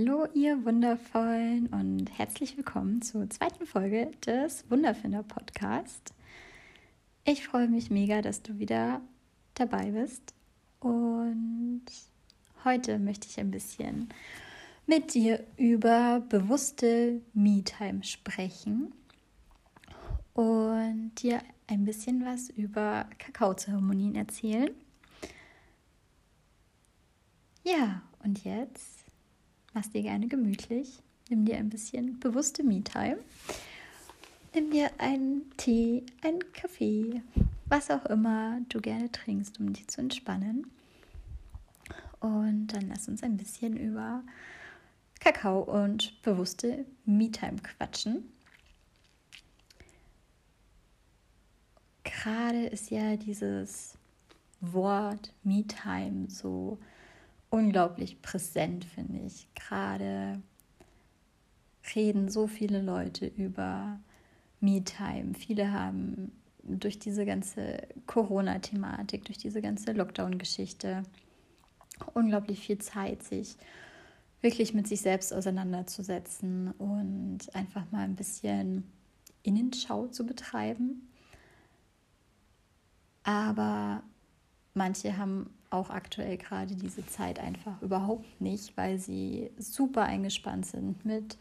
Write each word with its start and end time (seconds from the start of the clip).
Hallo, 0.00 0.26
ihr 0.32 0.64
Wundervollen 0.64 1.66
und 1.66 2.06
herzlich 2.18 2.56
willkommen 2.56 3.02
zur 3.02 3.28
zweiten 3.28 3.66
Folge 3.66 4.10
des 4.24 4.64
Wunderfinder 4.70 5.22
Podcast. 5.22 6.14
Ich 7.24 7.46
freue 7.46 7.68
mich 7.68 7.90
mega, 7.90 8.22
dass 8.22 8.40
du 8.42 8.58
wieder 8.58 9.02
dabei 9.52 9.90
bist 9.90 10.32
und 10.78 11.82
heute 12.64 12.98
möchte 12.98 13.28
ich 13.28 13.38
ein 13.38 13.50
bisschen 13.50 14.08
mit 14.86 15.12
dir 15.12 15.44
über 15.58 16.20
bewusste 16.20 17.20
Me-Time 17.34 18.02
sprechen 18.02 18.94
und 20.32 21.12
dir 21.16 21.42
ein 21.66 21.84
bisschen 21.84 22.24
was 22.24 22.48
über 22.48 23.06
Kakaozeremonien 23.18 24.14
erzählen. 24.14 24.70
Ja, 27.64 28.00
und 28.24 28.44
jetzt 28.44 29.09
mach's 29.72 29.90
dir 29.90 30.02
gerne 30.02 30.26
gemütlich. 30.28 31.00
Nimm 31.28 31.44
dir 31.44 31.56
ein 31.56 31.70
bisschen 31.70 32.18
bewusste 32.18 32.62
Me-Time. 32.62 33.18
Nimm 34.54 34.70
dir 34.70 34.90
einen 34.98 35.50
Tee, 35.56 36.04
einen 36.22 36.52
Kaffee, 36.52 37.22
was 37.68 37.90
auch 37.90 38.04
immer 38.06 38.60
du 38.68 38.80
gerne 38.80 39.12
trinkst, 39.12 39.60
um 39.60 39.72
dich 39.72 39.86
zu 39.86 40.00
entspannen. 40.00 40.66
Und 42.18 42.68
dann 42.68 42.88
lass 42.88 43.08
uns 43.08 43.22
ein 43.22 43.36
bisschen 43.36 43.76
über 43.76 44.22
Kakao 45.20 45.60
und 45.60 46.20
bewusste 46.22 46.84
Me-Time 47.04 47.58
quatschen. 47.62 48.24
Gerade 52.02 52.66
ist 52.66 52.90
ja 52.90 53.16
dieses 53.16 53.96
Wort 54.60 55.32
Me-Time 55.44 56.28
so 56.28 56.78
unglaublich 57.50 58.22
präsent, 58.22 58.84
finde 58.84 59.20
ich. 59.26 59.48
Gerade 59.54 60.40
reden 61.94 62.28
so 62.28 62.46
viele 62.46 62.80
Leute 62.80 63.26
über 63.26 63.98
Me-Time. 64.60 65.34
Viele 65.34 65.72
haben 65.72 66.32
durch 66.62 66.98
diese 66.98 67.26
ganze 67.26 67.88
Corona-Thematik, 68.06 69.24
durch 69.24 69.38
diese 69.38 69.60
ganze 69.60 69.92
Lockdown-Geschichte 69.92 71.02
unglaublich 72.14 72.60
viel 72.60 72.78
Zeit, 72.78 73.22
sich 73.22 73.56
wirklich 74.40 74.72
mit 74.72 74.86
sich 74.86 75.00
selbst 75.00 75.32
auseinanderzusetzen 75.34 76.70
und 76.72 77.54
einfach 77.54 77.90
mal 77.90 78.04
ein 78.04 78.16
bisschen 78.16 78.84
Innenschau 79.42 80.06
zu 80.06 80.24
betreiben. 80.24 81.08
Aber 83.22 84.02
manche 84.74 85.16
haben 85.18 85.50
auch 85.70 85.90
aktuell 85.90 86.36
gerade 86.36 86.74
diese 86.74 87.06
Zeit 87.06 87.38
einfach 87.38 87.80
überhaupt 87.80 88.40
nicht, 88.40 88.76
weil 88.76 88.98
sie 88.98 89.50
super 89.56 90.02
eingespannt 90.02 90.66
sind 90.66 91.04
mit 91.04 91.38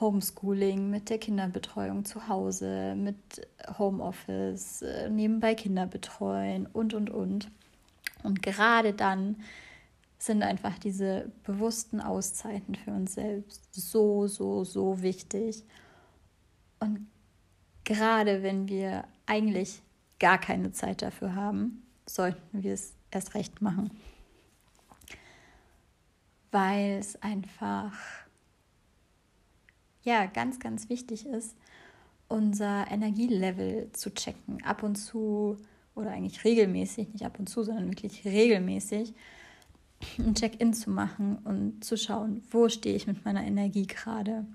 Homeschooling, 0.00 0.90
mit 0.90 1.10
der 1.10 1.18
Kinderbetreuung 1.18 2.04
zu 2.04 2.28
Hause, 2.28 2.94
mit 2.96 3.46
Homeoffice, 3.78 4.82
äh, 4.82 5.10
nebenbei 5.10 5.54
Kinder 5.54 5.86
betreuen 5.86 6.66
und, 6.66 6.94
und, 6.94 7.10
und. 7.10 7.50
Und 8.22 8.42
gerade 8.42 8.92
dann 8.92 9.36
sind 10.18 10.42
einfach 10.42 10.78
diese 10.78 11.30
bewussten 11.44 12.00
Auszeiten 12.00 12.74
für 12.74 12.90
uns 12.90 13.14
selbst 13.14 13.68
so, 13.72 14.26
so, 14.26 14.64
so 14.64 15.02
wichtig. 15.02 15.64
Und 16.80 17.06
gerade 17.84 18.42
wenn 18.42 18.68
wir 18.68 19.04
eigentlich 19.26 19.82
gar 20.18 20.38
keine 20.38 20.72
Zeit 20.72 21.02
dafür 21.02 21.34
haben, 21.34 21.82
sollten 22.06 22.62
wir 22.62 22.74
es 22.74 22.94
erst 23.10 23.34
recht 23.34 23.62
machen. 23.62 23.90
Weil 26.50 26.98
es 26.98 27.20
einfach 27.22 27.92
ja 30.02 30.26
ganz, 30.26 30.58
ganz 30.58 30.88
wichtig 30.88 31.26
ist, 31.26 31.54
unser 32.28 32.90
Energielevel 32.90 33.90
zu 33.92 34.12
checken. 34.12 34.62
Ab 34.64 34.82
und 34.82 34.96
zu 34.96 35.58
oder 35.94 36.10
eigentlich 36.12 36.44
regelmäßig, 36.44 37.12
nicht 37.12 37.24
ab 37.24 37.38
und 37.38 37.48
zu, 37.48 37.64
sondern 37.64 37.88
wirklich 37.88 38.24
regelmäßig 38.24 39.14
ein 40.18 40.34
Check-in 40.34 40.72
zu 40.72 40.90
machen 40.90 41.38
und 41.44 41.84
zu 41.84 41.96
schauen, 41.96 42.42
wo 42.50 42.68
stehe 42.68 42.94
ich 42.94 43.06
mit 43.06 43.24
meiner 43.24 43.44
Energie 43.44 43.86
gerade? 43.86 44.46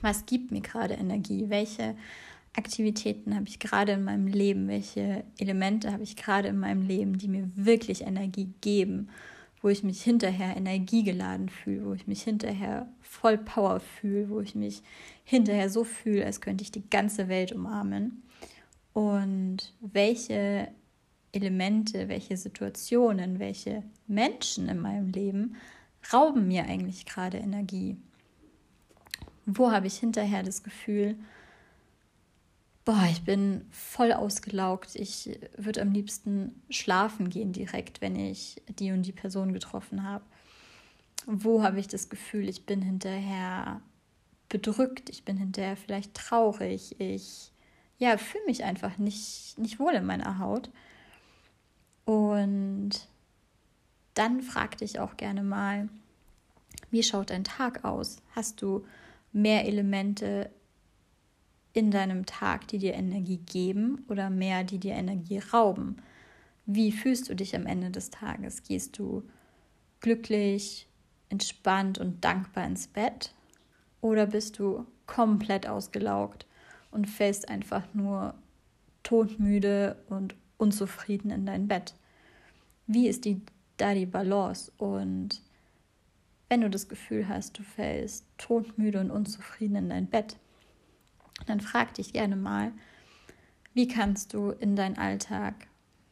Was 0.00 0.26
gibt 0.26 0.50
mir 0.50 0.60
gerade 0.62 0.94
Energie? 0.94 1.50
Welche 1.50 1.96
Aktivitäten 2.54 3.34
habe 3.34 3.46
ich 3.46 3.58
gerade 3.58 3.92
in 3.92 4.04
meinem 4.04 4.26
Leben? 4.26 4.68
Welche 4.68 5.24
Elemente 5.38 5.92
habe 5.92 6.02
ich 6.02 6.16
gerade 6.16 6.48
in 6.48 6.58
meinem 6.58 6.82
Leben, 6.82 7.18
die 7.18 7.28
mir 7.28 7.50
wirklich 7.54 8.02
Energie 8.02 8.52
geben? 8.60 9.08
Wo 9.60 9.68
ich 9.68 9.82
mich 9.82 10.02
hinterher 10.02 10.56
energiegeladen 10.56 11.48
fühle, 11.48 11.86
wo 11.86 11.92
ich 11.92 12.06
mich 12.06 12.22
hinterher 12.22 12.88
voll 13.00 13.38
Power 13.38 13.80
fühle, 13.80 14.28
wo 14.28 14.40
ich 14.40 14.54
mich 14.54 14.82
hinterher 15.24 15.68
so 15.68 15.82
fühle, 15.82 16.24
als 16.24 16.40
könnte 16.40 16.62
ich 16.62 16.70
die 16.70 16.88
ganze 16.88 17.28
Welt 17.28 17.52
umarmen. 17.52 18.22
Und 18.92 19.74
welche 19.80 20.68
Elemente, 21.32 22.08
welche 22.08 22.36
Situationen, 22.36 23.38
welche 23.38 23.82
Menschen 24.06 24.68
in 24.68 24.80
meinem 24.80 25.10
Leben 25.10 25.56
rauben 26.12 26.48
mir 26.48 26.64
eigentlich 26.64 27.04
gerade 27.04 27.38
Energie? 27.38 27.96
Wo 29.44 29.70
habe 29.70 29.86
ich 29.86 29.96
hinterher 29.96 30.42
das 30.42 30.62
Gefühl, 30.62 31.16
boah, 32.88 33.06
ich 33.10 33.22
bin 33.22 33.66
voll 33.70 34.14
ausgelaugt. 34.14 34.96
Ich 34.96 35.38
würde 35.58 35.82
am 35.82 35.92
liebsten 35.92 36.62
schlafen 36.70 37.28
gehen 37.28 37.52
direkt, 37.52 38.00
wenn 38.00 38.16
ich 38.16 38.62
die 38.66 38.92
und 38.92 39.02
die 39.02 39.12
Person 39.12 39.52
getroffen 39.52 40.04
habe. 40.04 40.24
Wo 41.26 41.62
habe 41.62 41.80
ich 41.80 41.86
das 41.86 42.08
Gefühl, 42.08 42.48
ich 42.48 42.64
bin 42.64 42.80
hinterher 42.80 43.82
bedrückt, 44.48 45.10
ich 45.10 45.26
bin 45.26 45.36
hinterher 45.36 45.76
vielleicht 45.76 46.14
traurig, 46.14 46.98
ich 46.98 47.52
ja, 47.98 48.16
fühle 48.16 48.46
mich 48.46 48.64
einfach 48.64 48.96
nicht, 48.96 49.58
nicht 49.58 49.78
wohl 49.78 49.92
in 49.92 50.06
meiner 50.06 50.38
Haut. 50.38 50.70
Und 52.06 53.06
dann 54.14 54.40
frag 54.40 54.78
dich 54.78 54.98
auch 54.98 55.18
gerne 55.18 55.42
mal, 55.42 55.90
wie 56.90 57.02
schaut 57.02 57.28
dein 57.28 57.44
Tag 57.44 57.84
aus? 57.84 58.22
Hast 58.34 58.62
du 58.62 58.86
mehr 59.34 59.66
Elemente 59.66 60.48
in 61.72 61.90
deinem 61.90 62.26
Tag, 62.26 62.68
die 62.68 62.78
dir 62.78 62.94
Energie 62.94 63.38
geben 63.38 64.04
oder 64.08 64.30
mehr, 64.30 64.64
die 64.64 64.78
dir 64.78 64.94
Energie 64.94 65.38
rauben? 65.38 65.96
Wie 66.66 66.92
fühlst 66.92 67.28
du 67.28 67.34
dich 67.34 67.54
am 67.54 67.66
Ende 67.66 67.90
des 67.90 68.10
Tages? 68.10 68.62
Gehst 68.62 68.98
du 68.98 69.22
glücklich, 70.00 70.86
entspannt 71.28 71.98
und 71.98 72.24
dankbar 72.24 72.66
ins 72.66 72.88
Bett? 72.88 73.32
Oder 74.00 74.26
bist 74.26 74.58
du 74.58 74.86
komplett 75.06 75.66
ausgelaugt 75.66 76.46
und 76.90 77.06
fällst 77.06 77.48
einfach 77.48 77.82
nur 77.94 78.34
todmüde 79.02 79.96
und 80.08 80.34
unzufrieden 80.56 81.30
in 81.30 81.46
dein 81.46 81.68
Bett? 81.68 81.94
Wie 82.86 83.08
ist 83.08 83.24
die, 83.24 83.40
da 83.76 83.94
die 83.94 84.06
Balance? 84.06 84.72
Und 84.78 85.42
wenn 86.48 86.60
du 86.60 86.70
das 86.70 86.88
Gefühl 86.88 87.28
hast, 87.28 87.58
du 87.58 87.62
fällst 87.62 88.24
todmüde 88.38 89.00
und 89.00 89.10
unzufrieden 89.10 89.76
in 89.76 89.88
dein 89.90 90.06
Bett, 90.06 90.36
dann 91.46 91.60
frag 91.60 91.94
dich 91.94 92.12
gerne 92.12 92.36
mal, 92.36 92.72
wie 93.74 93.88
kannst 93.88 94.34
du 94.34 94.50
in 94.50 94.76
deinen 94.76 94.98
Alltag 94.98 95.68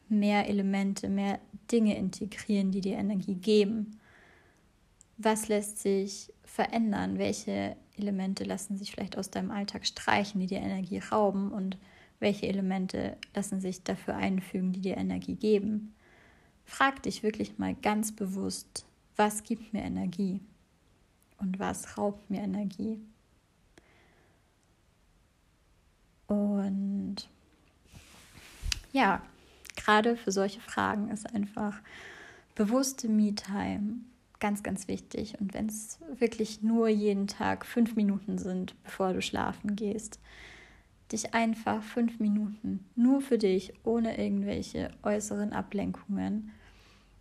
mehr 0.09 0.47
Elemente, 0.47 1.09
mehr 1.09 1.39
Dinge 1.71 1.97
integrieren, 1.97 2.71
die 2.71 2.81
dir 2.81 2.97
Energie 2.97 3.35
geben? 3.35 3.99
Was 5.17 5.47
lässt 5.47 5.79
sich 5.79 6.31
verändern? 6.43 7.17
Welche 7.17 7.75
Elemente 7.97 8.43
lassen 8.43 8.77
sich 8.77 8.91
vielleicht 8.91 9.17
aus 9.17 9.31
deinem 9.31 9.51
Alltag 9.51 9.85
streichen, 9.85 10.39
die 10.39 10.47
dir 10.47 10.59
Energie 10.59 10.99
rauben? 10.99 11.51
Und 11.51 11.77
welche 12.19 12.47
Elemente 12.47 13.17
lassen 13.35 13.59
sich 13.59 13.83
dafür 13.83 14.15
einfügen, 14.15 14.71
die 14.71 14.81
dir 14.81 14.97
Energie 14.97 15.35
geben? 15.35 15.93
Frag 16.65 17.03
dich 17.03 17.23
wirklich 17.23 17.57
mal 17.57 17.75
ganz 17.75 18.11
bewusst, 18.11 18.85
was 19.15 19.43
gibt 19.43 19.73
mir 19.73 19.83
Energie 19.83 20.39
und 21.37 21.59
was 21.59 21.97
raubt 21.97 22.29
mir 22.29 22.41
Energie? 22.41 22.99
Und 26.27 27.29
ja, 28.91 29.21
gerade 29.75 30.17
für 30.17 30.31
solche 30.31 30.59
Fragen 30.59 31.09
ist 31.09 31.33
einfach 31.33 31.79
bewusste 32.55 33.07
Me-Time 33.07 34.01
ganz, 34.39 34.63
ganz 34.63 34.87
wichtig. 34.87 35.39
Und 35.39 35.53
wenn 35.53 35.67
es 35.67 35.99
wirklich 36.17 36.61
nur 36.61 36.87
jeden 36.89 37.27
Tag 37.27 37.65
fünf 37.65 37.95
Minuten 37.95 38.37
sind, 38.37 38.75
bevor 38.83 39.13
du 39.13 39.21
schlafen 39.21 39.75
gehst, 39.75 40.19
dich 41.11 41.33
einfach 41.33 41.81
fünf 41.81 42.19
Minuten 42.19 42.85
nur 42.95 43.21
für 43.21 43.37
dich, 43.37 43.73
ohne 43.83 44.17
irgendwelche 44.17 44.91
äußeren 45.03 45.53
Ablenkungen 45.53 46.51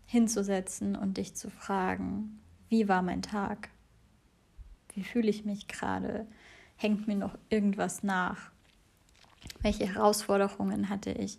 hinzusetzen 0.06 0.96
und 0.96 1.16
dich 1.18 1.34
zu 1.34 1.50
fragen, 1.50 2.40
wie 2.68 2.88
war 2.88 3.02
mein 3.02 3.22
Tag? 3.22 3.70
Wie 4.94 5.04
fühle 5.04 5.28
ich 5.28 5.44
mich 5.44 5.68
gerade? 5.68 6.26
Hängt 6.76 7.06
mir 7.06 7.16
noch 7.16 7.38
irgendwas 7.48 8.02
nach? 8.02 8.50
Welche 9.62 9.86
Herausforderungen 9.86 10.88
hatte 10.88 11.10
ich? 11.12 11.38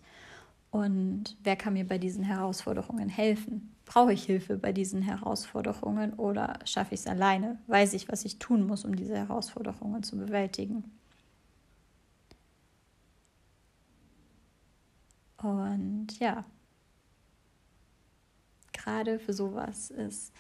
Und 0.72 1.38
wer 1.44 1.56
kann 1.56 1.74
mir 1.74 1.88
bei 1.88 1.98
diesen 1.98 2.24
Herausforderungen 2.24 3.10
helfen? 3.10 3.76
Brauche 3.86 4.14
ich 4.14 4.26
Hilfe 4.26 4.58
bei 4.58 4.74
diesen 4.74 5.02
Herausforderungen 5.02 6.14
oder 6.14 6.60
schaffe 6.66 6.94
ich 6.96 7.02
es 7.02 7.08
alleine? 7.08 7.60
Weiß 7.68 7.94
ich, 7.94 8.10
was 8.10 8.26
ich 8.26 8.40
tun 8.40 8.68
muss, 8.68 8.86
um 8.86 8.96
diese 8.96 9.16
Herausforderungen 9.18 10.04
zu 10.04 10.18
bewältigen? 10.18 10.84
Und 15.38 16.20
ja, 16.20 16.46
gerade 18.74 19.20
für 19.20 19.34
sowas 19.34 19.92
ist 19.92 20.32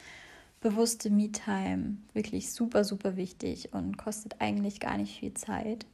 bewusste 0.61 1.09
Me-Time 1.09 1.97
wirklich 2.13 2.51
super, 2.53 2.83
super 2.83 3.15
wichtig 3.17 3.73
und 3.73 3.97
kostet 3.97 4.41
eigentlich 4.41 4.79
gar 4.79 4.97
nicht 4.97 5.19
viel 5.19 5.33
Zeit. 5.33 5.85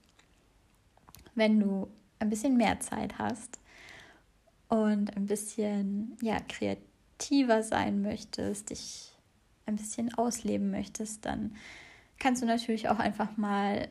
Wenn 1.36 1.60
du 1.60 1.88
ein 2.20 2.30
bisschen 2.30 2.58
mehr 2.58 2.80
Zeit 2.80 3.18
hast 3.18 3.60
und 4.70 5.16
ein 5.16 5.26
bisschen 5.26 6.18
ja, 6.22 6.40
kreativer 6.40 7.64
sein 7.64 8.02
möchtest, 8.02 8.70
dich 8.70 9.12
ein 9.66 9.76
bisschen 9.76 10.14
ausleben 10.14 10.72
möchtest, 10.72 11.26
dann 11.26 11.56
kannst 12.20 12.42
du 12.42 12.46
natürlich 12.46 12.90
auch 12.90 13.00
einfach 13.00 13.38
mal 13.38 13.88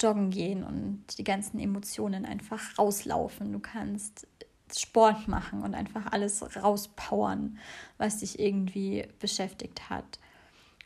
joggen 0.00 0.30
gehen 0.30 0.62
und 0.62 1.04
die 1.18 1.24
ganzen 1.24 1.58
Emotionen 1.58 2.26
einfach 2.26 2.78
rauslaufen. 2.78 3.52
Du 3.52 3.60
kannst 3.60 4.26
Sport 4.74 5.28
machen 5.28 5.62
und 5.62 5.74
einfach 5.74 6.12
alles 6.12 6.42
rauspowern, 6.56 7.58
was 7.98 8.18
dich 8.18 8.38
irgendwie 8.38 9.06
beschäftigt 9.20 9.88
hat. 9.88 10.18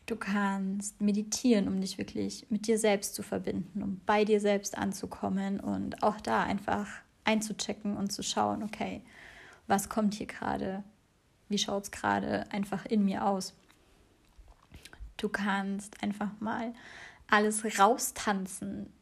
Du 0.06 0.16
kannst 0.16 1.00
meditieren, 1.00 1.68
um 1.68 1.80
dich 1.80 1.98
wirklich 1.98 2.46
mit 2.50 2.66
dir 2.66 2.78
selbst 2.78 3.14
zu 3.14 3.22
verbinden, 3.22 3.82
um 3.82 4.00
bei 4.06 4.24
dir 4.24 4.40
selbst 4.40 4.76
anzukommen 4.76 5.60
und 5.60 6.02
auch 6.02 6.20
da 6.20 6.42
einfach 6.42 6.88
einzuchecken 7.24 7.96
und 7.96 8.10
zu 8.12 8.22
schauen, 8.22 8.62
okay, 8.62 9.02
was 9.66 9.88
kommt 9.88 10.14
hier 10.14 10.26
gerade? 10.26 10.82
Wie 11.48 11.58
schaut 11.58 11.84
es 11.84 11.90
gerade 11.90 12.50
einfach 12.50 12.86
in 12.86 13.04
mir 13.04 13.24
aus? 13.24 13.54
Du 15.16 15.28
kannst 15.28 16.02
einfach 16.02 16.30
mal 16.40 16.72
alles 17.28 17.78
raustanzen. 17.78 18.92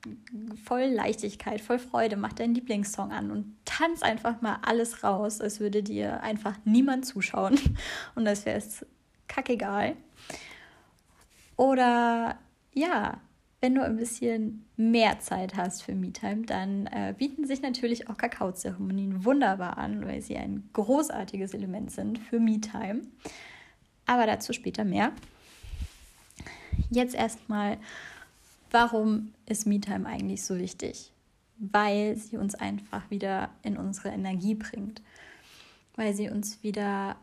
Voll 0.65 0.85
Leichtigkeit, 0.85 1.61
voll 1.61 1.79
Freude. 1.79 2.17
Mach 2.17 2.33
deinen 2.35 2.55
Lieblingssong 2.55 3.13
an 3.13 3.31
und 3.31 3.57
tanz 3.65 4.03
einfach 4.03 4.41
mal 4.43 4.59
alles 4.63 5.03
raus, 5.03 5.41
als 5.41 5.61
würde 5.61 5.83
dir 5.83 6.23
einfach 6.23 6.57
niemand 6.65 7.07
zuschauen 7.07 7.59
und 8.15 8.27
als 8.27 8.45
wäre 8.45 8.59
es 8.59 8.85
kackegal. 9.27 9.97
Oder 11.59 12.39
ja, 12.73 13.21
wenn 13.61 13.75
du 13.75 13.85
ein 13.85 13.97
bisschen 13.97 14.65
mehr 14.79 15.21
Zeit 15.21 15.57
hast 15.57 15.83
für 15.83 15.95
MeTime, 15.95 16.47
dann 16.47 16.87
äh, 16.87 17.15
bieten 17.19 17.47
sich 17.47 17.61
natürlich 17.61 18.09
auch 18.09 18.17
Kakaozeremonien 18.17 19.27
wunderbar 19.27 19.77
an, 19.77 20.07
weil 20.07 20.23
sie 20.23 20.39
ein 20.39 20.71
großartiges 20.73 21.53
Element 21.53 21.91
sind 21.91 22.19
für 22.19 22.41
MeTime. 22.41 23.03
Aber 24.07 24.25
dazu 24.25 24.55
später 24.55 24.85
mehr. 24.85 25.13
Jetzt 26.89 27.15
erstmal 27.15 27.77
Warum 28.71 29.33
ist 29.47 29.67
MeTime 29.67 30.07
eigentlich 30.07 30.45
so 30.45 30.59
wichtig? 30.59 31.11
Weil 31.59 32.17
sie 32.17 32.37
uns 32.37 32.55
einfach 32.55 33.11
wieder 33.11 33.51
in 33.63 33.77
unsere 33.77 34.11
Energie 34.11 34.55
bringt, 34.55 35.03
weil 35.97 36.15
sie 36.15 36.29
uns 36.29 36.63
wieder 36.63 37.17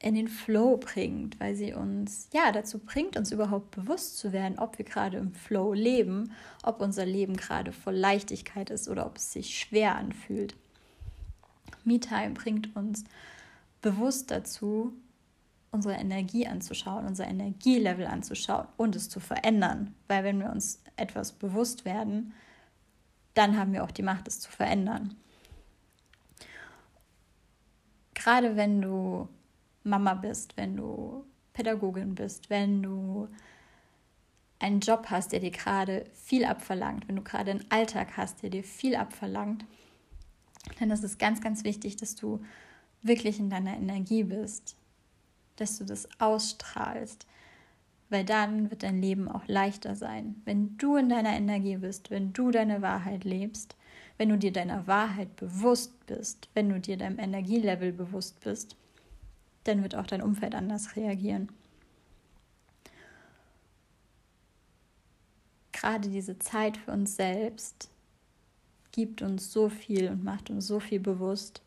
in 0.00 0.14
den 0.14 0.28
Flow 0.28 0.76
bringt, 0.76 1.40
weil 1.40 1.54
sie 1.56 1.72
uns 1.72 2.28
ja 2.32 2.52
dazu 2.52 2.78
bringt, 2.78 3.16
uns 3.16 3.32
überhaupt 3.32 3.72
bewusst 3.72 4.18
zu 4.18 4.32
werden, 4.32 4.58
ob 4.58 4.78
wir 4.78 4.84
gerade 4.84 5.18
im 5.18 5.32
Flow 5.32 5.72
leben, 5.72 6.32
ob 6.62 6.80
unser 6.80 7.04
Leben 7.04 7.36
gerade 7.36 7.72
voll 7.72 7.96
Leichtigkeit 7.96 8.70
ist 8.70 8.88
oder 8.88 9.06
ob 9.06 9.16
es 9.16 9.32
sich 9.32 9.58
schwer 9.58 9.96
anfühlt. 9.96 10.54
MeTime 11.84 12.30
bringt 12.30 12.76
uns 12.76 13.04
bewusst 13.80 14.30
dazu, 14.30 14.92
unsere 15.70 15.94
Energie 15.94 16.46
anzuschauen, 16.46 17.06
unser 17.06 17.26
Energielevel 17.26 18.06
anzuschauen 18.06 18.68
und 18.76 18.94
es 18.94 19.08
zu 19.08 19.20
verändern. 19.20 19.94
Weil 20.06 20.24
wenn 20.24 20.38
wir 20.38 20.50
uns 20.50 20.80
etwas 20.96 21.32
bewusst 21.32 21.84
werden, 21.84 22.34
dann 23.34 23.58
haben 23.58 23.72
wir 23.72 23.84
auch 23.84 23.90
die 23.90 24.02
Macht, 24.02 24.28
es 24.28 24.40
zu 24.40 24.50
verändern. 24.50 25.16
Gerade 28.14 28.56
wenn 28.56 28.80
du 28.80 29.28
Mama 29.84 30.14
bist, 30.14 30.56
wenn 30.56 30.76
du 30.76 31.24
Pädagogin 31.52 32.14
bist, 32.14 32.50
wenn 32.50 32.82
du 32.82 33.28
einen 34.58 34.80
Job 34.80 35.06
hast, 35.10 35.32
der 35.32 35.40
dir 35.40 35.50
gerade 35.50 36.04
viel 36.14 36.44
abverlangt, 36.44 37.08
wenn 37.08 37.16
du 37.16 37.22
gerade 37.22 37.52
einen 37.52 37.70
Alltag 37.70 38.16
hast, 38.16 38.42
der 38.42 38.50
dir 38.50 38.64
viel 38.64 38.96
abverlangt, 38.96 39.64
dann 40.78 40.90
ist 40.90 41.04
es 41.04 41.18
ganz, 41.18 41.40
ganz 41.40 41.64
wichtig, 41.64 41.96
dass 41.96 42.14
du 42.14 42.40
wirklich 43.02 43.38
in 43.38 43.50
deiner 43.50 43.76
Energie 43.76 44.24
bist, 44.24 44.76
dass 45.56 45.78
du 45.78 45.84
das 45.84 46.08
ausstrahlst, 46.18 47.26
weil 48.10 48.24
dann 48.24 48.70
wird 48.70 48.82
dein 48.82 49.00
Leben 49.00 49.28
auch 49.28 49.46
leichter 49.46 49.94
sein. 49.94 50.40
Wenn 50.44 50.76
du 50.78 50.96
in 50.96 51.08
deiner 51.08 51.36
Energie 51.36 51.76
bist, 51.76 52.10
wenn 52.10 52.32
du 52.32 52.50
deine 52.50 52.82
Wahrheit 52.82 53.24
lebst, 53.24 53.76
wenn 54.16 54.30
du 54.30 54.38
dir 54.38 54.52
deiner 54.52 54.86
Wahrheit 54.86 55.36
bewusst 55.36 56.06
bist, 56.06 56.48
wenn 56.54 56.68
du 56.68 56.80
dir 56.80 56.96
deinem 56.96 57.18
Energielevel 57.18 57.92
bewusst 57.92 58.40
bist, 58.40 58.76
dann 59.68 59.82
wird 59.82 59.94
auch 59.94 60.06
dein 60.06 60.22
Umfeld 60.22 60.54
anders 60.54 60.96
reagieren. 60.96 61.48
Gerade 65.72 66.08
diese 66.08 66.38
Zeit 66.38 66.76
für 66.76 66.92
uns 66.92 67.14
selbst 67.14 67.90
gibt 68.92 69.22
uns 69.22 69.52
so 69.52 69.68
viel 69.68 70.10
und 70.10 70.24
macht 70.24 70.50
uns 70.50 70.66
so 70.66 70.80
viel 70.80 70.98
bewusst. 70.98 71.62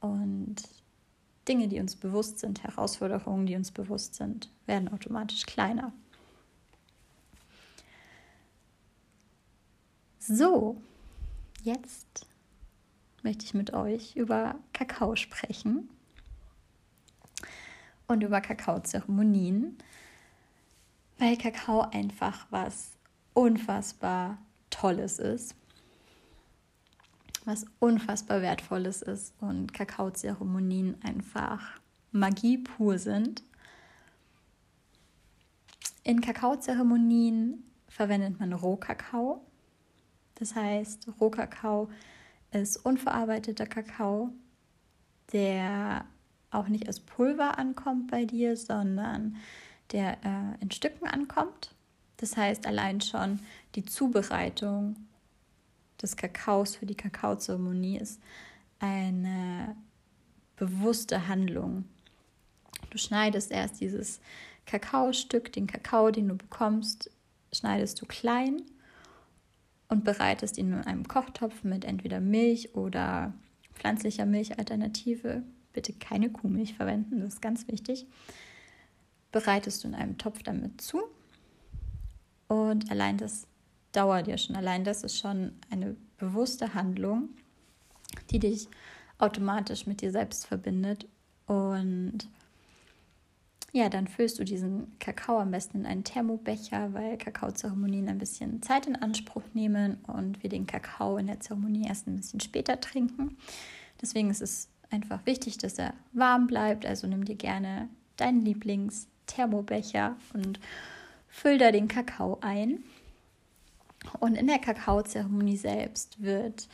Und 0.00 0.56
Dinge, 1.46 1.68
die 1.68 1.78
uns 1.78 1.94
bewusst 1.94 2.40
sind, 2.40 2.64
Herausforderungen, 2.64 3.46
die 3.46 3.54
uns 3.54 3.70
bewusst 3.70 4.14
sind, 4.14 4.50
werden 4.66 4.88
automatisch 4.88 5.46
kleiner. 5.46 5.92
So, 10.18 10.80
jetzt 11.62 12.26
möchte 13.22 13.44
ich 13.44 13.54
mit 13.54 13.72
euch 13.72 14.16
über 14.16 14.56
Kakao 14.72 15.14
sprechen 15.16 15.88
und 18.08 18.22
über 18.22 18.40
Kakaozeremonien, 18.40 19.78
weil 21.18 21.36
Kakao 21.36 21.82
einfach 21.92 22.46
was 22.50 22.90
unfassbar 23.34 24.38
Tolles 24.70 25.18
ist 25.18 25.54
was 27.48 27.64
unfassbar 27.78 28.42
Wertvolles 28.42 29.00
ist 29.00 29.32
und 29.40 29.72
Kakaozeremonien 29.72 31.02
einfach 31.02 31.80
Magie 32.12 32.58
pur 32.58 32.98
sind. 32.98 33.42
In 36.04 36.20
Kakaozeremonien 36.20 37.64
verwendet 37.88 38.38
man 38.38 38.52
Rohkakao. 38.52 39.40
Das 40.34 40.54
heißt, 40.54 41.08
Rohkakao 41.18 41.88
ist 42.52 42.76
unverarbeiteter 42.84 43.66
Kakao, 43.66 44.30
der 45.32 46.04
auch 46.50 46.68
nicht 46.68 46.86
als 46.86 47.00
Pulver 47.00 47.58
ankommt 47.58 48.10
bei 48.10 48.24
dir, 48.24 48.56
sondern 48.56 49.36
der 49.92 50.18
äh, 50.24 50.62
in 50.62 50.70
Stücken 50.70 51.06
ankommt. 51.06 51.74
Das 52.16 52.36
heißt, 52.36 52.66
allein 52.66 53.00
schon 53.00 53.40
die 53.74 53.84
Zubereitung 53.84 54.96
des 56.00 56.16
Kakaos 56.16 56.76
für 56.76 56.86
die 56.86 56.96
Kakaozeremonie 56.96 57.98
ist 57.98 58.20
eine 58.78 59.76
bewusste 60.56 61.28
Handlung. 61.28 61.84
Du 62.90 62.98
schneidest 62.98 63.50
erst 63.50 63.80
dieses 63.80 64.20
Kakaostück, 64.66 65.52
den 65.52 65.66
Kakao, 65.66 66.10
den 66.10 66.28
du 66.28 66.34
bekommst, 66.34 67.10
schneidest 67.52 68.00
du 68.00 68.06
klein 68.06 68.62
und 69.88 70.04
bereitest 70.04 70.58
ihn 70.58 70.72
in 70.72 70.80
einem 70.80 71.08
Kochtopf 71.08 71.64
mit 71.64 71.84
entweder 71.84 72.20
Milch 72.20 72.74
oder 72.74 73.32
pflanzlicher 73.74 74.26
Milchalternative. 74.26 75.42
Bitte 75.78 75.92
keine 75.92 76.28
Kuhmilch 76.28 76.74
verwenden, 76.74 77.20
das 77.20 77.34
ist 77.34 77.40
ganz 77.40 77.68
wichtig. 77.68 78.04
Bereitest 79.30 79.84
du 79.84 79.86
in 79.86 79.94
einem 79.94 80.18
Topf 80.18 80.42
damit 80.42 80.80
zu 80.80 81.00
und 82.48 82.90
allein 82.90 83.16
das 83.16 83.46
dauert 83.92 84.26
ja 84.26 84.36
schon. 84.36 84.56
Allein 84.56 84.82
das 84.82 85.04
ist 85.04 85.16
schon 85.16 85.52
eine 85.70 85.94
bewusste 86.16 86.74
Handlung, 86.74 87.28
die 88.32 88.40
dich 88.40 88.66
automatisch 89.18 89.86
mit 89.86 90.00
dir 90.00 90.10
selbst 90.10 90.46
verbindet. 90.46 91.06
Und 91.46 92.28
ja, 93.70 93.88
dann 93.88 94.08
füllst 94.08 94.40
du 94.40 94.44
diesen 94.44 94.98
Kakao 94.98 95.38
am 95.38 95.52
besten 95.52 95.78
in 95.78 95.86
einen 95.86 96.02
Thermobecher, 96.02 96.92
weil 96.92 97.18
Kakaozeremonien 97.18 98.08
ein 98.08 98.18
bisschen 98.18 98.62
Zeit 98.62 98.88
in 98.88 98.96
Anspruch 98.96 99.44
nehmen 99.54 99.98
und 100.08 100.42
wir 100.42 100.50
den 100.50 100.66
Kakao 100.66 101.18
in 101.18 101.28
der 101.28 101.38
Zeremonie 101.38 101.86
erst 101.86 102.08
ein 102.08 102.16
bisschen 102.16 102.40
später 102.40 102.80
trinken. 102.80 103.36
Deswegen 104.00 104.30
ist 104.30 104.42
es 104.42 104.68
einfach 104.90 105.24
wichtig, 105.26 105.58
dass 105.58 105.78
er 105.78 105.94
warm 106.12 106.46
bleibt. 106.46 106.86
Also 106.86 107.06
nimm 107.06 107.24
dir 107.24 107.36
gerne 107.36 107.88
deinen 108.16 108.44
Lieblings-Thermobecher 108.44 110.16
und 110.34 110.60
füll 111.28 111.58
da 111.58 111.70
den 111.70 111.88
Kakao 111.88 112.38
ein. 112.40 112.82
Und 114.20 114.36
in 114.36 114.46
der 114.46 114.58
Kakaozeremonie 114.58 115.56
selbst 115.56 116.22
wird 116.22 116.68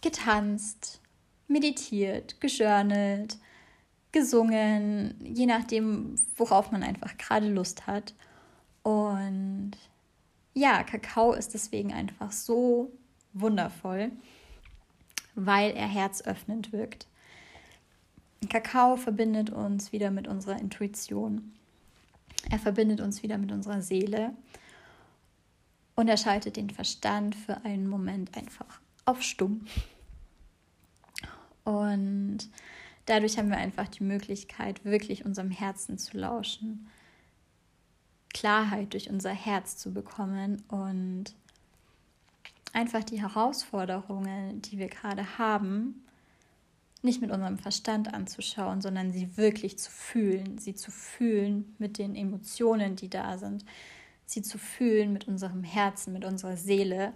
getanzt, 0.00 1.00
meditiert, 1.48 2.40
gejournelt, 2.40 3.38
gesungen, 4.12 5.14
je 5.24 5.46
nachdem, 5.46 6.16
worauf 6.36 6.70
man 6.70 6.82
einfach 6.82 7.16
gerade 7.16 7.48
Lust 7.48 7.86
hat. 7.86 8.14
Und 8.82 9.72
ja, 10.52 10.82
Kakao 10.84 11.32
ist 11.32 11.54
deswegen 11.54 11.92
einfach 11.92 12.30
so 12.30 12.92
wundervoll, 13.32 14.12
weil 15.34 15.72
er 15.72 15.88
herzöffnend 15.88 16.72
wirkt. 16.72 17.08
Kakao 18.48 18.96
verbindet 18.96 19.50
uns 19.50 19.92
wieder 19.92 20.10
mit 20.10 20.28
unserer 20.28 20.58
Intuition. 20.58 21.52
Er 22.50 22.58
verbindet 22.58 23.00
uns 23.00 23.22
wieder 23.22 23.38
mit 23.38 23.52
unserer 23.52 23.82
Seele. 23.82 24.32
Und 25.94 26.08
er 26.08 26.16
schaltet 26.16 26.56
den 26.56 26.70
Verstand 26.70 27.34
für 27.34 27.64
einen 27.64 27.88
Moment 27.88 28.36
einfach 28.36 28.80
auf 29.04 29.22
stumm. 29.22 29.66
Und 31.64 32.48
dadurch 33.06 33.38
haben 33.38 33.48
wir 33.48 33.56
einfach 33.56 33.88
die 33.88 34.02
Möglichkeit, 34.02 34.84
wirklich 34.84 35.24
unserem 35.24 35.50
Herzen 35.50 35.98
zu 35.98 36.18
lauschen, 36.18 36.88
Klarheit 38.32 38.92
durch 38.92 39.08
unser 39.08 39.30
Herz 39.30 39.76
zu 39.76 39.92
bekommen 39.92 40.62
und 40.68 41.34
einfach 42.72 43.04
die 43.04 43.22
Herausforderungen, 43.22 44.60
die 44.62 44.78
wir 44.78 44.88
gerade 44.88 45.38
haben, 45.38 46.03
nicht 47.04 47.20
mit 47.20 47.30
unserem 47.30 47.58
Verstand 47.58 48.12
anzuschauen, 48.12 48.80
sondern 48.80 49.12
sie 49.12 49.36
wirklich 49.36 49.78
zu 49.78 49.90
fühlen, 49.90 50.58
sie 50.58 50.74
zu 50.74 50.90
fühlen 50.90 51.74
mit 51.78 51.98
den 51.98 52.16
Emotionen, 52.16 52.96
die 52.96 53.10
da 53.10 53.38
sind, 53.38 53.64
sie 54.26 54.42
zu 54.42 54.58
fühlen 54.58 55.12
mit 55.12 55.28
unserem 55.28 55.62
Herzen, 55.62 56.12
mit 56.12 56.24
unserer 56.24 56.56
Seele 56.56 57.12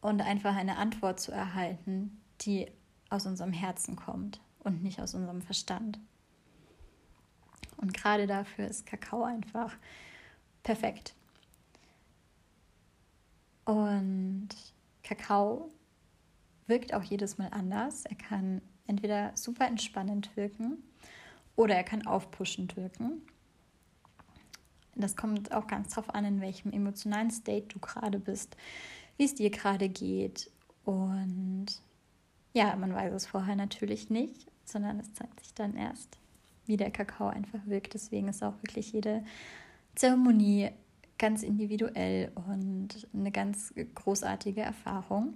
und 0.00 0.20
einfach 0.20 0.54
eine 0.54 0.76
Antwort 0.76 1.18
zu 1.18 1.32
erhalten, 1.32 2.20
die 2.42 2.70
aus 3.08 3.26
unserem 3.26 3.52
Herzen 3.52 3.96
kommt 3.96 4.40
und 4.58 4.82
nicht 4.82 5.00
aus 5.00 5.14
unserem 5.14 5.40
Verstand. 5.40 5.98
Und 7.78 7.94
gerade 7.94 8.26
dafür 8.26 8.66
ist 8.66 8.86
Kakao 8.86 9.24
einfach 9.24 9.74
perfekt. 10.62 11.14
Und 13.64 14.48
Kakao 15.02 15.70
wirkt 16.66 16.94
auch 16.94 17.02
jedes 17.02 17.38
Mal 17.38 17.48
anders. 17.48 18.04
Er 18.04 18.16
kann 18.16 18.60
entweder 18.86 19.32
super 19.34 19.66
entspannend 19.66 20.36
wirken 20.36 20.82
oder 21.56 21.74
er 21.74 21.84
kann 21.84 22.06
aufpushend 22.06 22.76
wirken. 22.76 23.22
Das 24.96 25.16
kommt 25.16 25.52
auch 25.52 25.66
ganz 25.66 25.90
darauf 25.90 26.14
an, 26.14 26.24
in 26.24 26.40
welchem 26.40 26.72
emotionalen 26.72 27.30
State 27.30 27.66
du 27.68 27.78
gerade 27.80 28.18
bist, 28.18 28.56
wie 29.16 29.24
es 29.24 29.34
dir 29.34 29.50
gerade 29.50 29.88
geht. 29.88 30.50
Und 30.84 31.66
ja, 32.52 32.76
man 32.76 32.94
weiß 32.94 33.12
es 33.12 33.26
vorher 33.26 33.56
natürlich 33.56 34.10
nicht, 34.10 34.46
sondern 34.64 35.00
es 35.00 35.12
zeigt 35.14 35.40
sich 35.40 35.54
dann 35.54 35.76
erst, 35.76 36.18
wie 36.66 36.76
der 36.76 36.90
Kakao 36.90 37.28
einfach 37.28 37.60
wirkt. 37.66 37.94
Deswegen 37.94 38.28
ist 38.28 38.42
auch 38.42 38.54
wirklich 38.62 38.92
jede 38.92 39.24
Zeremonie 39.94 40.70
ganz 41.18 41.42
individuell 41.42 42.32
und 42.34 43.08
eine 43.12 43.30
ganz 43.30 43.72
großartige 43.94 44.60
Erfahrung. 44.60 45.34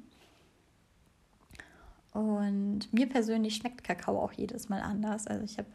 Und 2.19 2.93
mir 2.93 3.09
persönlich 3.09 3.55
schmeckt 3.55 3.85
Kakao 3.85 4.19
auch 4.21 4.33
jedes 4.33 4.69
Mal 4.69 4.81
anders. 4.81 5.29
Also 5.29 5.45
ich 5.45 5.57
habe 5.57 5.69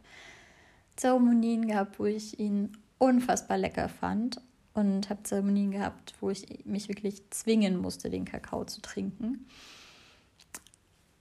Zeremonien 0.97 1.65
gehabt, 1.67 1.99
wo 1.99 2.05
ich 2.05 2.37
ihn 2.37 2.75
unfassbar 2.97 3.57
lecker 3.57 3.87
fand 3.87 4.41
und 4.73 5.09
habe 5.09 5.23
Zeremonien 5.23 5.71
gehabt, 5.71 6.15
wo 6.19 6.31
ich 6.31 6.65
mich 6.65 6.89
wirklich 6.89 7.23
zwingen 7.29 7.77
musste, 7.77 8.09
den 8.09 8.25
Kakao 8.25 8.65
zu 8.65 8.81
trinken. 8.81 9.47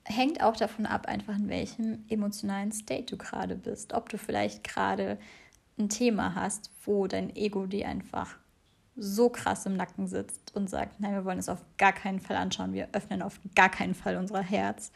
Hängt 0.03 0.43
auch 0.43 0.57
davon 0.57 0.87
ab, 0.87 1.07
einfach 1.07 1.37
in 1.37 1.49
welchem 1.49 2.05
emotionalen 2.09 2.73
State 2.73 3.05
du 3.05 3.17
gerade 3.17 3.55
bist. 3.55 3.93
Ob 3.93 4.09
du 4.09 4.19
vielleicht 4.19 4.65
gerade 4.65 5.21
ein 5.79 5.89
Thema 5.89 6.35
hast, 6.35 6.73
wo 6.85 7.07
dein 7.07 7.37
Ego 7.37 7.67
dir 7.67 7.87
einfach 7.87 8.39
so 8.97 9.29
krass 9.31 9.67
im 9.67 9.75
Nacken 9.77 10.07
sitzt 10.07 10.55
und 10.55 10.69
sagt, 10.69 11.01
nein, 11.01 11.15
wir 11.15 11.25
wollen 11.25 11.39
es 11.39 11.49
auf 11.49 11.65
gar 11.79 11.93
keinen 11.93 12.21
Fall 12.21 12.37
anschauen, 12.37 12.73
wir 12.73 12.89
öffnen 12.93 13.23
auf 13.23 13.41
gar 13.55 13.71
keinen 13.71 13.95
Fall 13.95 14.17
unser 14.17 14.43
Herz. 14.43 14.93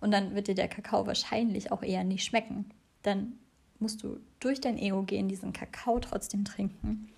Und 0.00 0.10
dann 0.10 0.34
wird 0.34 0.48
dir 0.48 0.54
der 0.54 0.68
Kakao 0.68 1.06
wahrscheinlich 1.06 1.72
auch 1.72 1.82
eher 1.82 2.04
nicht 2.04 2.24
schmecken. 2.24 2.70
Dann 3.02 3.34
musst 3.78 4.02
du 4.02 4.18
durch 4.40 4.60
dein 4.60 4.78
Ego 4.78 5.02
gehen, 5.02 5.28
diesen 5.28 5.52
Kakao 5.52 5.98
trotzdem 5.98 6.44
trinken, 6.44 7.10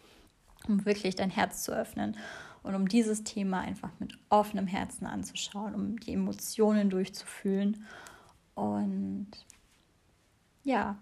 um 0.68 0.85
wirklich 0.85 1.14
dein 1.14 1.30
Herz 1.30 1.62
zu 1.62 1.73
öffnen 1.73 2.16
und 2.62 2.75
um 2.75 2.88
dieses 2.88 3.23
Thema 3.23 3.61
einfach 3.61 3.90
mit 4.00 4.18
offenem 4.28 4.66
Herzen 4.66 5.06
anzuschauen, 5.06 5.75
um 5.75 6.00
die 6.00 6.12
Emotionen 6.12 6.90
durchzufühlen 6.90 7.85
und 8.54 9.28
ja, 10.64 10.97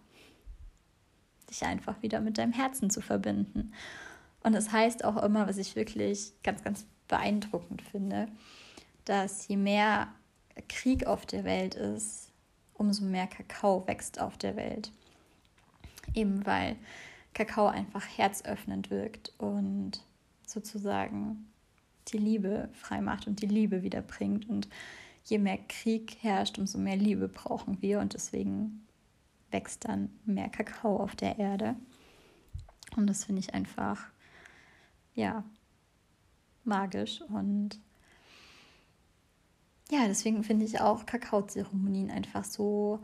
dich 1.48 1.64
einfach 1.64 2.02
wieder 2.02 2.20
mit 2.20 2.36
deinem 2.36 2.52
Herzen 2.52 2.90
zu 2.90 3.00
verbinden. 3.00 3.72
Und 4.44 4.52
das 4.52 4.70
heißt 4.70 5.04
auch 5.04 5.20
immer, 5.22 5.48
was 5.48 5.56
ich 5.56 5.74
wirklich 5.74 6.32
ganz, 6.44 6.62
ganz 6.62 6.86
beeindruckend 7.08 7.82
finde, 7.82 8.28
dass 9.04 9.48
je 9.48 9.56
mehr 9.56 10.08
Krieg 10.68 11.06
auf 11.06 11.26
der 11.26 11.44
Welt 11.44 11.74
ist, 11.74 12.30
umso 12.74 13.04
mehr 13.04 13.26
Kakao 13.26 13.86
wächst 13.86 14.20
auf 14.20 14.36
der 14.36 14.54
Welt. 14.54 14.92
Eben 16.14 16.44
weil 16.46 16.76
Kakao 17.32 17.66
einfach 17.66 18.06
herzöffnend 18.06 18.90
wirkt 18.90 19.32
und 19.38 20.02
sozusagen 20.46 21.50
die 22.08 22.18
Liebe 22.18 22.68
freimacht 22.74 23.26
und 23.26 23.40
die 23.40 23.46
Liebe 23.46 23.82
wiederbringt. 23.82 24.48
Und 24.48 24.68
je 25.24 25.38
mehr 25.38 25.58
Krieg 25.68 26.18
herrscht, 26.20 26.58
umso 26.58 26.78
mehr 26.78 26.96
Liebe 26.96 27.28
brauchen 27.28 27.80
wir 27.80 28.00
und 28.00 28.12
deswegen 28.12 28.86
wächst 29.50 29.88
dann 29.88 30.10
mehr 30.26 30.50
Kakao 30.50 30.98
auf 30.98 31.16
der 31.16 31.38
Erde. 31.38 31.76
Und 32.96 33.06
das 33.06 33.24
finde 33.24 33.40
ich 33.40 33.54
einfach, 33.54 34.10
ja, 35.14 35.44
magisch. 36.64 37.22
Und 37.22 37.80
ja, 39.90 40.06
deswegen 40.06 40.44
finde 40.44 40.64
ich 40.64 40.80
auch 40.80 41.06
Kakaozeremonien 41.06 42.10
einfach 42.10 42.44
so 42.44 43.00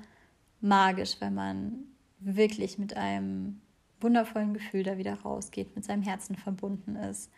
magisch, 0.60 1.16
weil 1.20 1.30
man 1.30 1.84
wirklich 2.18 2.78
mit 2.78 2.96
einem 2.96 3.60
wundervollen 4.00 4.54
Gefühl 4.54 4.82
da 4.82 4.98
wieder 4.98 5.14
rausgeht, 5.14 5.74
mit 5.74 5.84
seinem 5.84 6.02
Herzen 6.02 6.34
verbunden 6.36 6.96
ist, 6.96 7.30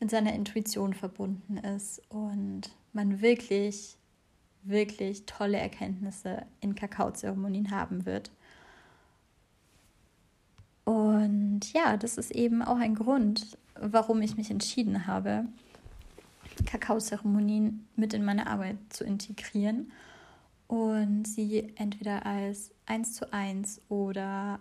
mit 0.00 0.10
seiner 0.10 0.34
Intuition 0.34 0.94
verbunden 0.94 1.58
ist 1.58 2.02
und 2.10 2.70
man 2.92 3.20
wirklich 3.20 3.98
wirklich 4.66 5.26
tolle 5.26 5.58
Erkenntnisse 5.58 6.44
in 6.60 6.74
Kakaozeremonien 6.74 7.70
haben 7.70 8.04
wird. 8.04 8.30
Und 10.84 11.72
ja, 11.72 11.96
das 11.96 12.18
ist 12.18 12.30
eben 12.32 12.62
auch 12.62 12.78
ein 12.78 12.94
Grund, 12.94 13.58
warum 13.80 14.22
ich 14.22 14.36
mich 14.36 14.50
entschieden 14.50 15.06
habe, 15.06 15.44
Kakaozeremonien 16.64 17.86
mit 17.96 18.14
in 18.14 18.24
meine 18.24 18.46
Arbeit 18.46 18.76
zu 18.90 19.04
integrieren 19.04 19.92
und 20.68 21.26
sie 21.26 21.72
entweder 21.76 22.26
als 22.26 22.72
eins 22.86 23.14
zu 23.14 23.32
eins 23.32 23.80
oder 23.88 24.58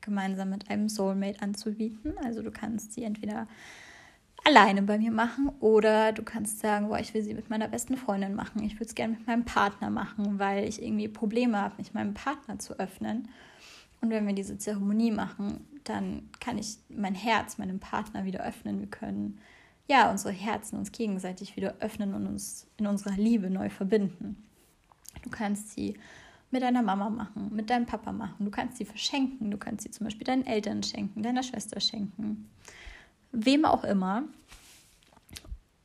gemeinsam 0.00 0.50
mit 0.50 0.68
einem 0.68 0.88
Soulmate 0.88 1.40
anzubieten. 1.40 2.14
Also 2.24 2.42
du 2.42 2.50
kannst 2.50 2.92
sie 2.92 3.04
entweder 3.04 3.46
alleine 4.44 4.82
bei 4.82 4.98
mir 4.98 5.12
machen 5.12 5.50
oder 5.60 6.12
du 6.12 6.22
kannst 6.22 6.58
sagen, 6.58 6.88
boah, 6.88 6.98
ich 6.98 7.14
will 7.14 7.22
sie 7.22 7.34
mit 7.34 7.48
meiner 7.48 7.68
besten 7.68 7.96
Freundin 7.96 8.34
machen. 8.34 8.62
Ich 8.64 8.74
würde 8.74 8.86
es 8.86 8.94
gerne 8.94 9.14
mit 9.14 9.26
meinem 9.26 9.44
Partner 9.44 9.90
machen, 9.90 10.38
weil 10.38 10.68
ich 10.68 10.82
irgendwie 10.82 11.08
Probleme 11.08 11.58
habe, 11.58 11.76
mich 11.78 11.94
meinem 11.94 12.14
Partner 12.14 12.58
zu 12.58 12.78
öffnen. 12.78 13.28
Und 14.02 14.10
wenn 14.10 14.26
wir 14.26 14.34
diese 14.34 14.58
Zeremonie 14.58 15.10
machen, 15.10 15.66
dann 15.84 16.28
kann 16.40 16.58
ich 16.58 16.76
mein 16.90 17.14
Herz 17.14 17.56
meinem 17.56 17.80
Partner 17.80 18.24
wieder 18.24 18.44
öffnen. 18.44 18.80
Wir 18.80 18.88
können 18.88 19.38
ja 19.88 20.10
unsere 20.10 20.34
Herzen 20.34 20.76
uns 20.76 20.92
gegenseitig 20.92 21.56
wieder 21.56 21.76
öffnen 21.80 22.12
und 22.12 22.26
uns 22.26 22.66
in 22.76 22.86
unserer 22.86 23.16
Liebe 23.16 23.48
neu 23.48 23.70
verbinden. 23.70 24.36
Du 25.22 25.30
kannst 25.30 25.72
sie 25.72 25.94
mit 26.50 26.62
deiner 26.62 26.82
Mama 26.82 27.08
machen, 27.08 27.50
mit 27.54 27.70
deinem 27.70 27.86
Papa 27.86 28.12
machen. 28.12 28.44
Du 28.44 28.50
kannst 28.50 28.76
sie 28.76 28.84
verschenken. 28.84 29.50
Du 29.50 29.56
kannst 29.56 29.84
sie 29.84 29.90
zum 29.90 30.04
Beispiel 30.04 30.26
deinen 30.26 30.46
Eltern 30.46 30.82
schenken, 30.82 31.22
deiner 31.22 31.42
Schwester 31.42 31.80
schenken 31.80 32.50
wem 33.32 33.64
auch 33.64 33.84
immer. 33.84 34.24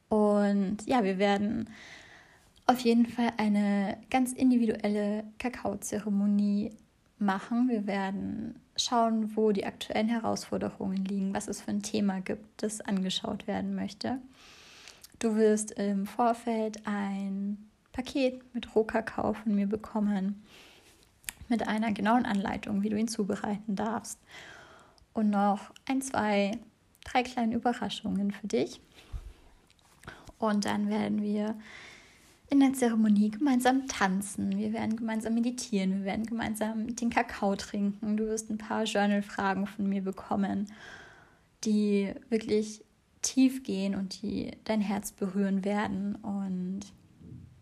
Und 0.09 0.85
ja, 0.85 1.03
wir 1.03 1.17
werden 1.17 1.69
auf 2.65 2.79
jeden 2.81 3.05
Fall 3.05 3.31
eine 3.37 3.97
ganz 4.09 4.33
individuelle 4.33 5.23
Kakaozeremonie 5.39 6.71
machen. 7.19 7.69
Wir 7.69 7.87
werden 7.87 8.59
schauen, 8.75 9.35
wo 9.35 9.51
die 9.51 9.65
aktuellen 9.65 10.09
Herausforderungen 10.09 11.03
liegen, 11.05 11.33
was 11.33 11.47
es 11.47 11.61
für 11.61 11.71
ein 11.71 11.81
Thema 11.81 12.21
gibt, 12.21 12.61
das 12.61 12.81
angeschaut 12.81 13.47
werden 13.47 13.75
möchte. 13.75 14.19
Du 15.19 15.35
wirst 15.35 15.71
im 15.71 16.05
Vorfeld 16.05 16.85
ein 16.85 17.69
Paket 17.91 18.41
mit 18.53 18.75
Rohkakao 18.75 19.33
von 19.33 19.55
mir 19.55 19.67
bekommen, 19.67 20.43
mit 21.49 21.67
einer 21.67 21.91
genauen 21.91 22.25
Anleitung, 22.25 22.83
wie 22.83 22.89
du 22.89 22.97
ihn 22.97 23.07
zubereiten 23.07 23.75
darfst. 23.75 24.19
Und 25.13 25.31
noch 25.31 25.71
ein, 25.87 26.01
zwei 26.01 26.59
drei 27.03 27.23
kleine 27.23 27.55
Überraschungen 27.55 28.31
für 28.31 28.47
dich. 28.47 28.81
Und 30.37 30.65
dann 30.65 30.89
werden 30.89 31.21
wir 31.21 31.55
in 32.49 32.59
der 32.61 32.73
Zeremonie 32.73 33.29
gemeinsam 33.29 33.87
tanzen, 33.87 34.57
wir 34.57 34.71
werden 34.71 34.95
gemeinsam 34.95 35.33
meditieren, 35.33 35.99
wir 35.99 36.05
werden 36.05 36.25
gemeinsam 36.25 36.95
den 36.95 37.09
Kakao 37.09 37.55
trinken. 37.55 38.15
Du 38.15 38.25
wirst 38.27 38.49
ein 38.49 38.57
paar 38.57 38.83
Journal-Fragen 38.83 39.67
von 39.67 39.87
mir 39.87 40.01
bekommen, 40.01 40.71
die 41.65 42.13
wirklich 42.29 42.85
tief 43.21 43.63
gehen 43.63 43.95
und 43.95 44.21
die 44.21 44.51
dein 44.63 44.79
Herz 44.79 45.11
berühren 45.11 45.65
werden. 45.65 46.15
Und 46.15 46.81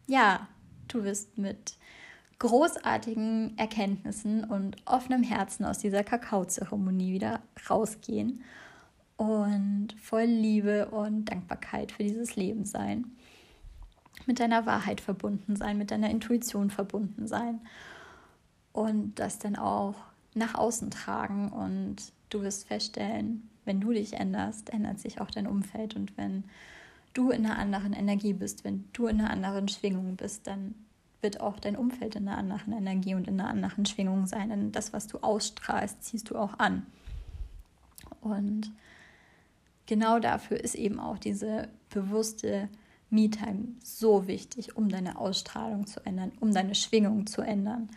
ja, 0.05 0.47
du 0.87 1.03
wirst 1.03 1.37
mit 1.39 1.77
großartigen 2.37 3.57
Erkenntnissen 3.57 4.43
und 4.43 4.77
offenem 4.85 5.23
Herzen 5.23 5.65
aus 5.65 5.79
dieser 5.79 6.03
Kakaozeremonie 6.03 7.13
wieder 7.13 7.39
rausgehen 7.69 8.43
und 9.17 9.95
voll 9.99 10.25
Liebe 10.25 10.89
und 10.89 11.25
Dankbarkeit 11.25 11.91
für 11.91 12.03
dieses 12.03 12.35
Leben 12.35 12.65
sein 12.65 13.15
mit 14.27 14.39
deiner 14.39 14.65
Wahrheit 14.65 15.01
verbunden 15.01 15.55
sein, 15.55 15.77
mit 15.77 15.91
deiner 15.91 16.09
Intuition 16.09 16.69
verbunden 16.69 17.27
sein 17.27 17.61
und 18.73 19.19
das 19.19 19.39
dann 19.39 19.55
auch 19.55 19.95
nach 20.33 20.55
außen 20.55 20.91
tragen 20.91 21.49
und 21.49 21.97
du 22.29 22.41
wirst 22.41 22.67
feststellen, 22.67 23.49
wenn 23.63 23.81
du 23.81 23.91
dich 23.91 24.13
änderst, 24.13 24.71
ändert 24.71 24.99
sich 24.99 25.21
auch 25.21 25.31
dein 25.31 25.47
Umfeld 25.47 25.95
und 25.95 26.17
wenn 26.17 26.43
du 27.13 27.31
in 27.31 27.45
einer 27.45 27.57
anderen 27.57 27.93
Energie 27.93 28.33
bist, 28.33 28.63
wenn 28.63 28.85
du 28.93 29.07
in 29.07 29.19
einer 29.19 29.31
anderen 29.31 29.67
Schwingung 29.67 30.15
bist, 30.15 30.45
dann 30.47 30.75
wird 31.21 31.39
auch 31.39 31.59
dein 31.59 31.75
Umfeld 31.75 32.15
in 32.15 32.27
einer 32.27 32.37
anderen 32.37 32.73
Energie 32.73 33.15
und 33.15 33.27
in 33.27 33.39
einer 33.39 33.49
anderen 33.49 33.85
Schwingung 33.85 34.27
sein. 34.27 34.49
Denn 34.49 34.71
das, 34.71 34.93
was 34.93 35.07
du 35.07 35.17
ausstrahlst, 35.19 36.03
ziehst 36.03 36.29
du 36.29 36.35
auch 36.35 36.59
an. 36.59 36.85
Und 38.21 38.71
genau 39.87 40.19
dafür 40.19 40.59
ist 40.59 40.75
eben 40.75 40.99
auch 40.99 41.17
diese 41.17 41.69
bewusste 41.89 42.69
Me-Time 43.09 43.75
so 43.83 44.27
wichtig, 44.27 44.75
um 44.75 44.89
deine 44.89 45.17
Ausstrahlung 45.17 45.87
zu 45.87 46.05
ändern, 46.05 46.31
um 46.39 46.53
deine 46.53 46.75
Schwingung 46.75 47.27
zu 47.27 47.41
ändern, 47.41 47.89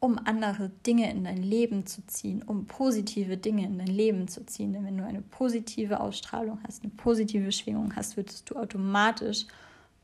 um 0.00 0.18
andere 0.18 0.70
Dinge 0.86 1.10
in 1.10 1.24
dein 1.24 1.42
Leben 1.42 1.86
zu 1.86 2.06
ziehen, 2.06 2.42
um 2.42 2.66
positive 2.66 3.36
Dinge 3.36 3.66
in 3.66 3.78
dein 3.78 3.88
Leben 3.88 4.28
zu 4.28 4.46
ziehen. 4.46 4.72
Denn 4.72 4.84
wenn 4.84 4.96
du 4.96 5.04
eine 5.04 5.22
positive 5.22 6.00
Ausstrahlung 6.00 6.58
hast, 6.66 6.82
eine 6.82 6.92
positive 6.92 7.52
Schwingung 7.52 7.94
hast, 7.96 8.16
würdest 8.16 8.48
du 8.48 8.56
automatisch 8.56 9.46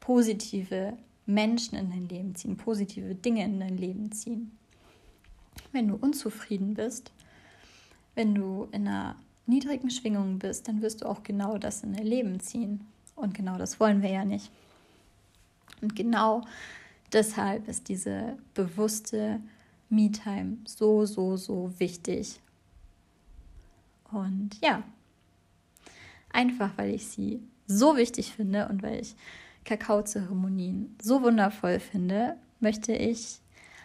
positive 0.01 0.95
Menschen 1.27 1.79
in 1.79 1.91
dein 1.91 2.09
Leben 2.09 2.35
ziehen, 2.35 2.57
positive 2.57 3.15
Dinge 3.15 3.45
in 3.45 3.61
dein 3.61 3.79
Leben 3.79 4.13
ziehen. 4.13 4.57
Wenn 5.73 5.89
du 5.89 5.97
unzufrieden 5.97 6.75
bist, 6.75 7.13
wenn 8.15 8.35
du 8.35 8.69
in 8.73 8.87
einer 8.87 9.17
niedrigen 9.47 9.91
Schwingung 9.91 10.39
bist, 10.39 10.69
dann 10.69 10.83
wirst 10.83 11.03
du 11.03 11.07
auch 11.07 11.23
genau 11.23 11.59
das 11.59 11.83
in 11.83 11.95
dein 11.95 12.07
Leben 12.07 12.41
ziehen. 12.41 12.87
Und 13.17 13.35
genau 13.35 13.57
das 13.59 13.81
wollen 13.81 14.03
wir 14.03 14.11
ja 14.11 14.25
nicht. 14.25 14.51
Und 15.81 15.95
genau 15.95 16.43
deshalb 17.13 17.69
ist 17.69 17.89
diese 17.89 18.37
bewusste 18.55 19.41
Me-Time 19.89 20.59
so, 20.65 21.07
so, 21.07 21.37
so 21.37 21.73
wichtig. 21.79 22.41
Und 24.11 24.59
ja, 24.63 24.83
einfach 26.33 26.71
weil 26.77 26.95
ich 26.95 27.07
sie 27.07 27.41
so 27.67 27.97
wichtig 27.97 28.33
finde 28.33 28.69
und 28.69 28.83
weil 28.83 29.01
ich 29.01 29.15
Kakaozeremonien 29.65 30.97
so 31.01 31.23
wundervoll 31.23 31.81
finde, 31.81 32.37
möchte 32.61 32.93
ich 32.93 33.39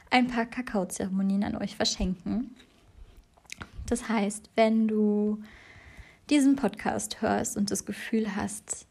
ein 0.09 0.27
paar 0.27 0.45
Kakaozeremonien 0.45 1.43
an 1.43 1.55
euch 1.55 1.75
verschenken. 1.75 2.55
Das 3.85 4.09
heißt, 4.09 4.49
wenn 4.55 4.87
du 4.87 5.41
diesen 6.29 6.55
Podcast 6.55 7.21
hörst 7.21 7.57
und 7.57 7.71
das 7.71 7.85
Gefühl 7.85 8.35
hast, 8.35 8.85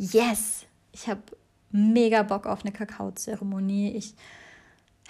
yes, 0.00 0.66
ich 0.92 1.08
habe 1.08 1.22
mega 1.70 2.22
Bock 2.22 2.46
auf 2.46 2.64
eine 2.64 2.72
Kakaozeremonie. 2.72 3.92
Ich 3.92 4.14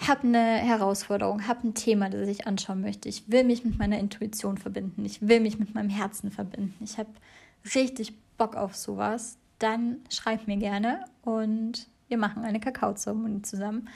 habe 0.05 0.27
eine 0.27 0.57
Herausforderung, 0.57 1.47
habe 1.47 1.67
ein 1.67 1.73
Thema, 1.73 2.09
das 2.09 2.27
ich 2.27 2.45
anschauen 2.45 2.81
möchte. 2.81 3.07
Ich 3.07 3.31
will 3.31 3.43
mich 3.43 3.63
mit 3.63 3.79
meiner 3.79 3.99
Intuition 3.99 4.57
verbinden. 4.57 5.05
Ich 5.05 5.27
will 5.27 5.39
mich 5.39 5.59
mit 5.59 5.73
meinem 5.73 5.89
Herzen 5.89 6.31
verbinden. 6.31 6.75
Ich 6.83 6.97
habe 6.97 7.09
richtig 7.73 8.13
Bock 8.37 8.55
auf 8.55 8.75
sowas. 8.75 9.37
Dann 9.59 9.97
schreib 10.09 10.47
mir 10.47 10.57
gerne 10.57 11.05
und 11.21 11.87
wir 12.07 12.17
machen 12.17 12.43
eine 12.43 12.59
Kakaozeremonie 12.59 13.43
zusammen. 13.43 13.89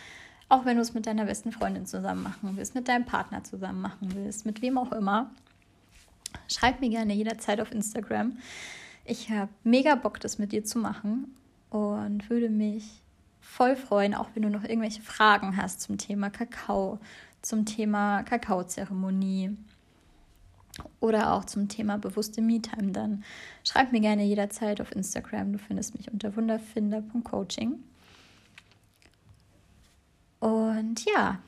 Auch 0.48 0.64
wenn 0.64 0.78
du 0.78 0.82
es 0.82 0.94
mit 0.94 1.08
deiner 1.08 1.26
besten 1.26 1.52
Freundin 1.52 1.88
zusammen 1.88 2.22
machen 2.24 2.56
willst, 2.56 2.76
mit 2.76 2.88
deinem 2.88 3.06
Partner 3.06 3.44
zusammen 3.44 3.82
machen 3.82 4.14
willst, 4.14 4.46
mit 4.46 4.62
wem 4.62 4.78
auch 4.78 4.92
immer. 4.92 5.32
Schreib 6.48 6.82
mir 6.82 6.90
gerne 6.90 7.14
jederzeit 7.14 7.60
auf 7.60 7.72
Instagram. 7.72 8.38
Ich 9.06 9.30
habe 9.30 9.52
mega 9.64 9.94
Bock, 9.96 10.20
das 10.20 10.40
mit 10.40 10.52
dir 10.52 10.66
zu 10.66 10.80
machen 10.80 11.36
und 11.70 12.28
würde 12.30 12.50
mich 12.50 13.04
voll 13.40 13.76
freuen, 13.76 14.16
auch 14.16 14.30
wenn 14.34 14.44
du 14.44 14.50
noch 14.50 14.64
irgendwelche 14.64 15.04
Fragen 15.04 15.56
hast 15.58 15.82
zum 15.82 16.00
Thema 16.00 16.32
Kakao, 16.32 17.00
zum 17.44 17.66
Thema 17.66 18.24
Kakaozeremonie 18.24 19.56
oder 21.00 21.34
auch 21.34 21.46
zum 21.46 21.70
Thema 21.70 22.00
bewusste 22.00 22.42
Me-Time, 22.42 22.92
dann 22.92 23.24
schreib 23.64 23.92
mir 23.92 24.02
gerne 24.02 24.24
jederzeit 24.26 24.82
auf 24.82 24.92
Instagram. 24.92 25.54
Du 25.54 25.60
findest 25.60 25.96
mich 25.96 26.12
unter 26.12 26.36
wunderfinder.coaching. 26.36 27.84
Und 30.40 31.06
ja, 31.06 31.40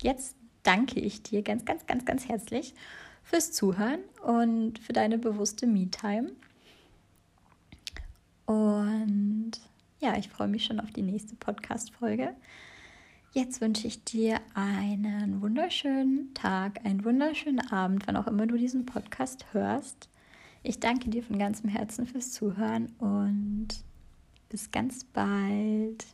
jetzt 0.00 0.36
danke 0.62 1.00
ich 1.00 1.22
dir 1.22 1.42
ganz, 1.42 1.66
ganz, 1.66 1.86
ganz, 1.86 2.04
ganz 2.06 2.28
herzlich 2.28 2.74
fürs 3.22 3.52
Zuhören 3.52 4.00
und 4.24 4.78
für 4.78 4.92
deine 4.92 5.18
bewusste 5.18 5.66
Me-Time. 5.66 6.32
Und 8.46 9.52
ja, 10.00 10.16
ich 10.16 10.28
freue 10.28 10.48
mich 10.48 10.64
schon 10.64 10.80
auf 10.80 10.90
die 10.90 11.02
nächste 11.02 11.36
Podcast-Folge. 11.36 12.34
Jetzt 13.32 13.60
wünsche 13.60 13.86
ich 13.86 14.04
dir 14.04 14.40
einen 14.54 15.40
wunderschönen 15.40 16.34
Tag, 16.34 16.84
einen 16.84 17.04
wunderschönen 17.04 17.60
Abend, 17.72 18.06
wann 18.06 18.16
auch 18.16 18.26
immer 18.26 18.46
du 18.46 18.56
diesen 18.56 18.84
Podcast 18.84 19.46
hörst. 19.52 20.08
Ich 20.62 20.80
danke 20.80 21.08
dir 21.08 21.22
von 21.22 21.38
ganzem 21.38 21.70
Herzen 21.70 22.06
fürs 22.06 22.32
Zuhören 22.32 22.92
und 22.98 23.68
bis 24.48 24.70
ganz 24.70 25.04
bald. 25.04 26.04